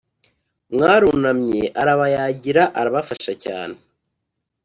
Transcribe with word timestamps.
mwarunamye 0.73 1.61
arabayagira 1.81 2.63
arabafasha 2.79 3.33
cyane 3.43 3.75